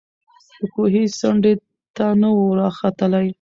[0.59, 1.53] د کوهي څنډي
[1.95, 3.27] ته نه وو راختلی